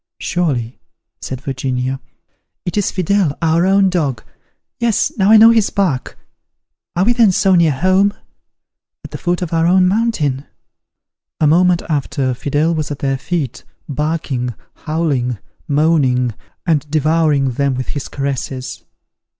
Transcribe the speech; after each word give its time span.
"Surely," 0.17 0.79
said 1.21 1.41
Virginia, 1.41 1.99
"it 2.65 2.75
is 2.75 2.89
Fidele, 2.91 3.37
our 3.39 3.67
own 3.67 3.87
dog: 3.87 4.23
yes, 4.79 5.11
now 5.15 5.29
I 5.29 5.37
know 5.37 5.51
his 5.51 5.69
bark. 5.69 6.17
Are 6.95 7.03
we 7.05 7.13
then 7.13 7.31
so 7.31 7.53
near 7.53 7.69
home? 7.69 8.11
at 9.03 9.11
the 9.11 9.19
foot 9.19 9.43
of 9.43 9.53
our 9.53 9.67
own 9.67 9.87
mountain?" 9.87 10.45
A 11.39 11.45
moment 11.45 11.83
after, 11.87 12.33
Fidele 12.33 12.73
was 12.73 12.89
at 12.89 12.97
their 12.97 13.15
feet, 13.19 13.63
barking, 13.87 14.55
howling, 14.73 15.37
moaning, 15.67 16.33
and 16.65 16.89
devouring 16.89 17.51
them 17.51 17.75
with 17.75 17.89
his 17.89 18.07
caresses. 18.07 18.81